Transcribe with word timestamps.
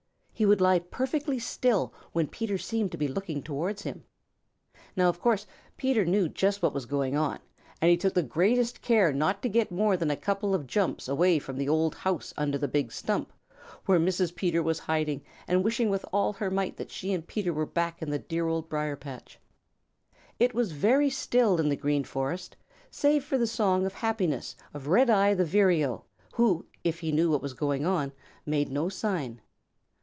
He 0.33 0.45
would 0.47 0.59
lie 0.59 0.79
perfectly 0.79 1.37
still 1.37 1.93
when 2.13 2.25
Peter 2.27 2.57
seemed 2.57 2.91
to 2.93 2.97
be 2.97 3.07
looking 3.07 3.43
towards 3.43 3.83
him. 3.83 4.05
Now 4.95 5.07
of 5.07 5.21
course 5.21 5.45
Peter 5.77 6.03
knew 6.03 6.27
just 6.27 6.63
what 6.63 6.73
was 6.73 6.87
going 6.87 7.15
on, 7.15 7.37
and 7.79 7.91
he 7.91 7.97
took 7.97 8.15
the 8.15 8.23
greatest 8.23 8.81
care 8.81 9.13
not 9.13 9.43
to 9.43 9.49
get 9.49 9.69
more 9.71 9.95
than 9.95 10.09
a 10.09 10.15
couple 10.15 10.55
of 10.55 10.65
jumps 10.65 11.07
away 11.07 11.37
from 11.37 11.57
the 11.57 11.69
old 11.69 11.93
house 11.93 12.33
under 12.37 12.57
the 12.57 12.67
big 12.67 12.91
stump, 12.91 13.31
where 13.85 13.99
Mrs. 13.99 14.33
Peter 14.35 14.63
was 14.63 14.79
hiding 14.79 15.21
and 15.47 15.63
wishing 15.63 15.91
with 15.91 16.03
all 16.11 16.33
her 16.33 16.49
might 16.49 16.75
that 16.77 16.89
she 16.89 17.13
and 17.13 17.27
Peter 17.27 17.53
were 17.53 17.67
back 17.67 18.01
in 18.01 18.09
the 18.09 18.17
dear 18.17 18.47
Old 18.47 18.67
Briar 18.67 18.95
patch. 18.95 19.39
It 20.39 20.55
was 20.55 20.71
very 20.71 21.11
still 21.11 21.59
in 21.59 21.69
the 21.69 21.75
Green 21.77 22.03
Forest 22.03 22.55
save 22.89 23.23
for 23.23 23.37
the 23.37 23.45
song 23.45 23.85
of 23.85 23.93
happiness 23.93 24.55
of 24.73 24.87
Redeye 24.87 25.35
the 25.35 25.45
Vireo 25.45 26.05
who, 26.33 26.65
if 26.83 27.01
he 27.01 27.11
knew 27.11 27.29
what 27.29 27.43
was 27.43 27.53
going 27.53 27.85
on, 27.85 28.11
made 28.43 28.71
no 28.71 28.89
sign. 28.89 29.39